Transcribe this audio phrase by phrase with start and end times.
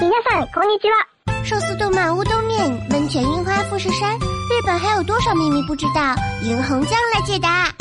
[0.00, 1.06] 皆さんこんにちは。
[1.44, 6.14] 寿司动漫乌冬面，温泉樱花富士山，日本还有多少秘密不知道？
[6.42, 7.72] 银红酱来解答。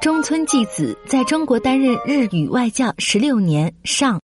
[0.00, 4.20] 中村纪子在中国担任日语外教十六年上。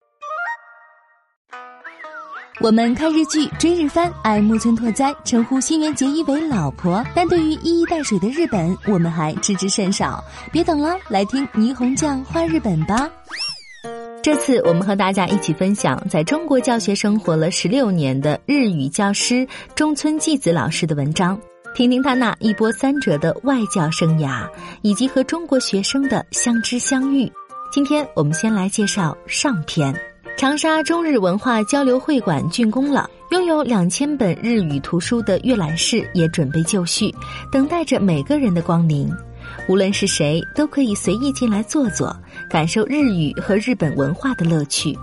[2.60, 7.04] 我们看日剧、追日番，爱木村拓哉，称呼新垣结衣为老婆。
[7.12, 10.22] 但对于一衣带水的日本，我们还知之甚少。
[10.52, 13.10] 别等了，来听霓虹酱画日本吧。
[14.27, 21.39] 这次我们和大家一起分享在中国教学生活了十六年的日语教师中村纪子老师的文章，
[21.73, 24.45] 听听他那一波三折的外教生涯，
[24.81, 27.31] 以及和中国学生的相知相遇。
[27.71, 29.95] 今天我们先来介绍上篇。
[30.35, 37.09] 长沙中日文化交流会馆竣工了，拥有两千本日语图书的阅览室也准备就绪，
[37.49, 39.09] 等待着每个人的光临。
[39.67, 42.15] 无论是谁，都可以随意进来坐坐，
[42.49, 44.97] 感受日语和日本文化的乐趣。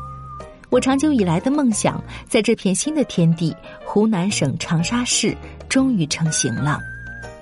[0.70, 3.54] 我长久以来的梦想，在这片新的天地——
[3.84, 5.36] 湖南省长沙市，
[5.69, 6.80] 终于成型了。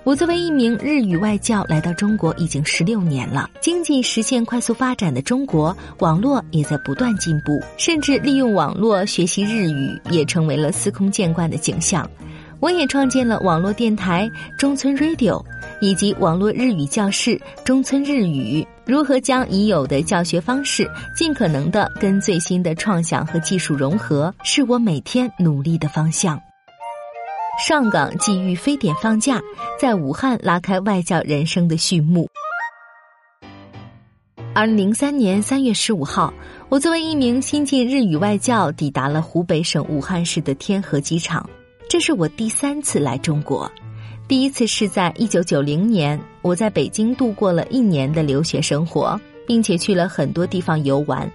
[0.04, 3.48] 我作为一名日语外教来到中国已经十六年了。
[3.60, 12.04] 经济实现快速发展的中国，网络也在不断进步，甚至利用网络学习日语也成为了司空见惯的景象。
[12.62, 15.44] 我也创建了网络电台中村 Radio，
[15.80, 18.64] 以及网络日语教室中村日语。
[18.86, 26.40] 如何将已有的教学方式尽可能的跟最新的创想和技术融合，是我每天努力的方向。
[27.66, 29.40] 上岗际遇非典放假，
[29.76, 32.28] 在武汉拉开外教人生的序幕。
[34.54, 36.32] 二零零三年三月十五号，
[36.68, 41.44] 我作为一名新晋日语外教，抵达了湖北省武汉市的天河机场。
[41.88, 43.70] 这是我第三次来中国，
[44.26, 51.30] 第一次是在一九九零年，我在北京度过了一年的留学生活，并且去了很多地方游玩，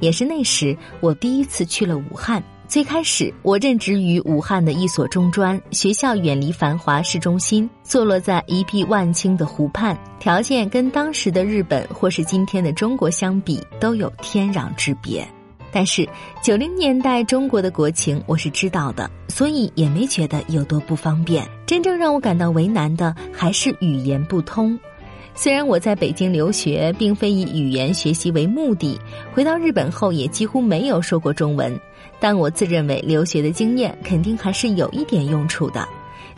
[0.00, 2.42] 也是那时我第一次去了武汉。
[2.66, 15.26] 最开始，我任职于武汉的一所中专学校，远离繁华市中心，坐落在一碧万顷的湖畔，条件跟当时的日本或是今天的中国相比，都有天壤之别。
[15.70, 16.08] 但是
[16.42, 21.46] 九零年代中国的国情我是知道的，所以也没觉得有多不方便。
[21.66, 24.78] 真正让我感到为难的，还是语言不通。
[25.34, 28.98] 虽然我在北京留学，并非以语言学习为目的，
[29.32, 31.78] 回到日本后也几乎没有说过中文，
[32.18, 35.86] 但我自认为留学的经验肯定还是有一点用处的。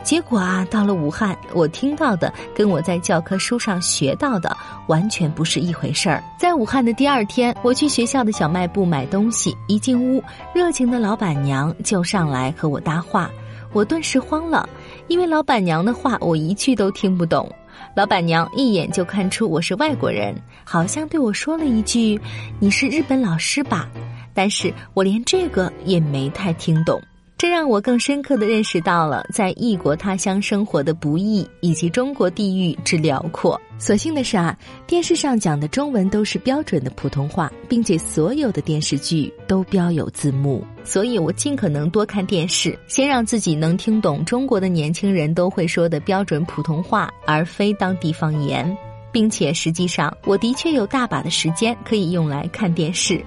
[0.03, 4.55] 结果啊，到了武汉，我听到的跟我在教科书上学到的
[4.87, 6.23] 完全不是一回事儿。
[6.37, 10.23] 在武汉的第二天，我去学校的小卖部买东西，一进屋，
[10.53, 13.29] 热情的老板娘就上来和我搭话，
[13.73, 14.67] 我顿时慌了，
[15.07, 17.49] 因为老板娘的话我一句都听不懂。
[17.95, 22.19] 老板娘一眼就看出我是外国人，好像对我说了一句
[22.59, 23.87] ：“你是日本老师吧？”
[24.33, 27.01] 但是我连这个也没太听懂。
[27.41, 33.59] 这让我更深刻的认识到了在异国他乡生活的不易，以及中国地域之辽阔。
[33.79, 48.77] 所幸的是啊，电视上讲的中文都是标准的普通话，并且所有的电视剧都标有字幕，所以我尽可能多看电视，先让自己能听懂中国的年轻人都会说的标准普通话，而非当地方言，
[49.11, 53.19] 并且实际上我的确有大把的时间可以用来看电视。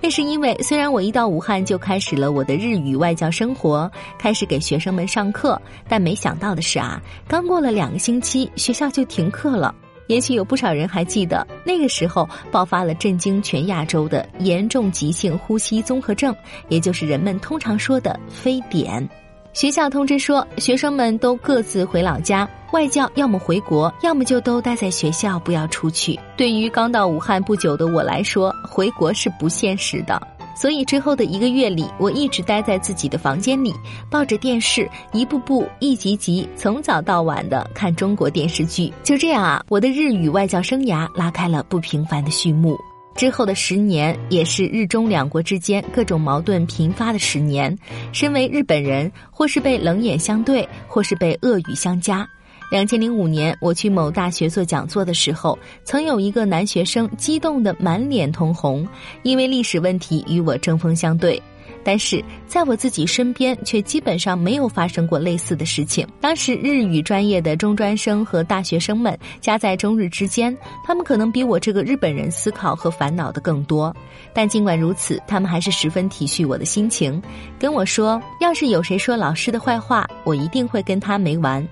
[0.00, 9.74] 那是因为，虽然我一到武汉就开始了我的日语外教生活，开始给学生们上课，但没想到的是啊，刚过了两个星期，学校就停课了。
[10.06, 16.32] 也许有不少人还记得，那个时候爆发了震惊全亚洲的严重急性呼吸综合症，
[16.68, 19.08] 也就是人们通常说的非典。
[19.56, 26.20] 学校通知说，学生们都各自回老家，外教要么回国，要么就都待在学校，不要出去。
[26.36, 30.20] 对于刚到武汉不久的我来说，回国是不现实的。
[30.54, 33.72] 所以之后的一个月里，我一直待在自己的房间里，
[34.10, 38.92] 抱着电视，一步步、一集集，从早到晚的看中国电视剧。
[39.02, 42.78] 就这样啊，我的日语外教生涯拉开了不平凡的序幕。
[43.16, 47.76] 之后的十年也是日中两国之间各种矛盾频发的十年。
[48.12, 52.28] 身为日本人，或是被冷眼相对，或是被恶语相加。
[52.70, 58.86] 两千零五年，我去某大学做讲座的时候，曾有一个男学生激动得满脸通红，
[59.22, 61.40] 因为历史问题与我针锋相对。
[61.86, 66.04] 但是在我自己身边，却基本上没有发生过类似的事情。
[66.20, 73.94] 当时日语专业的中专生和大学生们夹在中日之间，他们可能比我这个日本人思考和烦恼的更多。
[74.34, 77.22] 但尽管如此，他们还是十分体恤我的心情，
[77.56, 81.64] 跟我说，要是有谁说老师的坏话，我一定会跟他没完。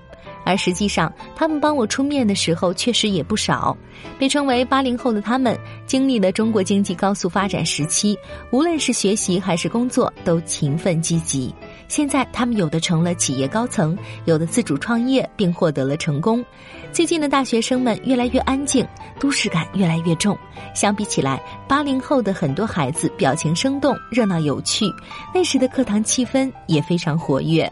[0.45, 3.75] 而实际上，他们帮我出面的时候确实也不少。
[4.19, 5.57] 被称为八零后的他们，
[5.87, 8.17] 经历了中国经济高速发展时期，
[8.51, 11.53] 无论是学习还是工作，都勤奋积极。
[11.87, 16.43] 现在，他们有的成了企业高层，有的自主创业并获得了成功。
[16.91, 18.85] 最近的大学生们越来越安静，
[19.19, 20.37] 都市感越来越重。
[20.73, 24.85] 相比起来，八零后的很多孩子表情生动、热闹有趣，
[25.33, 27.71] 那时的课堂气氛也非常活跃。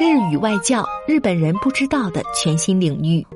[0.00, 3.26] 日语外教，日本人不知道的全新领域。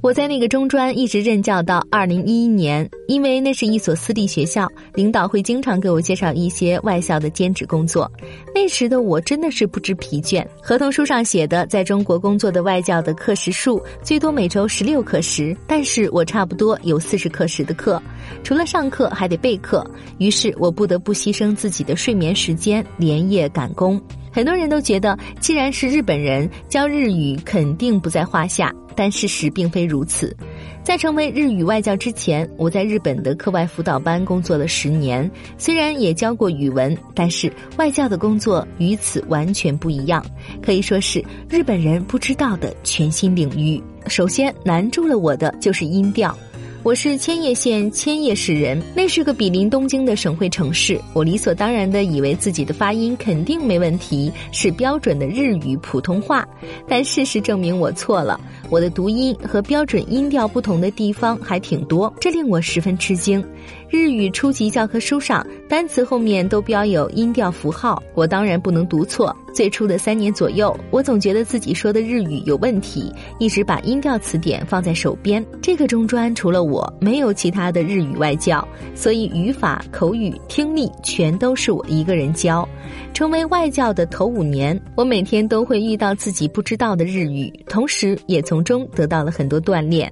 [0.00, 8.08] 我在那个中专一直任教到二零一一年，因为那是一所私立学校，领导会经常给我介绍一些外校的兼职工作。
[8.54, 10.46] 那时的我真的是不知疲倦。
[10.62, 18.00] 合同书上写的，在中国工作的外教的课时数最多每周十六课时，但是我差不多有四十课时的课，
[18.44, 19.84] 除了上课还得备课，
[20.18, 24.00] 于是我不得不牺牲自己的睡眠时间，连夜赶工。
[24.30, 28.72] 很多人都觉得，既然是日本人教日语，肯定不在话下。
[28.96, 30.36] 但事实并非如此。
[30.82, 40.24] 在成为日语外教之前，我在日本的课外辅导班工作了十年，虽然也教过语文，但是外教的工作与此完全不一样，
[40.62, 43.82] 可以说是日本人不知道的全新领域。
[44.06, 46.36] 首先难住了我的就是音调。
[46.82, 50.98] 我是千叶县千叶市人，那是个比邻东京的省会城市。
[51.12, 56.48] 我理所当然的以为自己的发音肯定没问题，是标准的日语普通话。
[56.88, 58.40] 但事实证明我错了，
[58.70, 63.44] 我的读音和标准音调不同的地方还挺多，这令我十分吃惊。
[63.90, 69.36] 日语初级教科书上单词后面都标有音调符号，我当然不能读错。
[69.52, 75.44] 最初的三年左右，我总觉得自己说的日语有问题，一直把音调词典放在手边。
[75.60, 82.66] 这个中专除了我，没有其他的日语外教，所以语法、口语、听力全都是我一个人教。
[83.12, 90.10] 成为外教的头五年，我每天都会遇到自己不知道的日语，同时也从中得到了很多锻炼。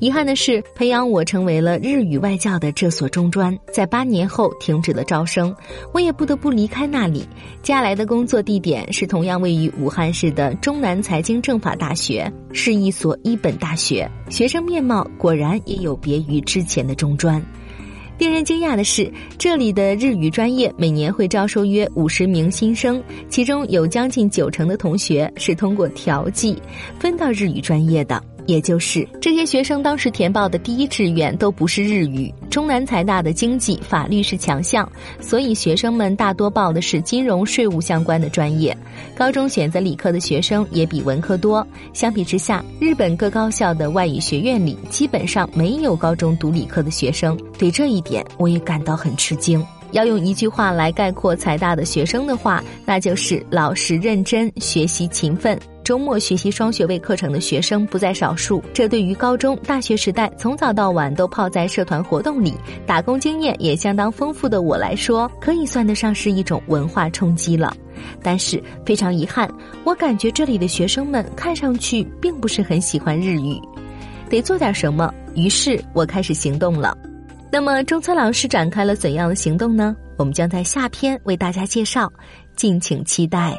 [0.00, 5.54] 遗憾的是，培养我成为了日语外教的这所中专，在八年后停止了招生，
[5.92, 7.20] 我也不得不离开那里。
[7.62, 17.42] 接下来的工作地点是同样位于武汉市的中南财经政法大学，是一所一本大学，学生面貌果然也有别于之前的中专。
[18.16, 26.56] 令人惊讶的是，这里的日语专业每年会招收约五十名新生，其中有将近九成的同学是通过调剂
[26.98, 28.22] 分到日语专业的。
[28.50, 32.34] 也就是这些学生当时填报的第一志愿都不是日语。
[32.50, 38.76] 中南财大的经济、法律是强项，所以学生们大多报的是金融、税务相关的专业。
[39.14, 41.64] 高中选择理科的学生也比文科多。
[41.92, 47.38] 相比之下，日本各高校的外语学院里基本上没有高中读理科的学生。
[47.56, 49.64] 对这一点，我也感到很吃惊。
[49.92, 55.56] 要用一句话来概括财大的学生的话，那就是老实认真、学习勤奋。
[55.90, 62.54] 周末学习双学位课程的学生不在少数，这对于高中、大学时代从早到晚都泡在社团活动里、
[62.86, 67.76] 打工经验也相当丰富的我来说，可以算得上是一种文化冲击了。
[68.22, 69.52] 但是非常遗憾，
[69.82, 73.60] 我感觉这里的学生们看上去并不是很喜欢日语，
[74.28, 75.12] 得做点什么。
[75.34, 76.96] 于是我开始行动了。
[77.50, 79.96] 那么中村老师展开了怎样的行动呢？
[80.16, 82.08] 我们将在下篇为大家介绍，
[82.54, 83.58] 敬请期待。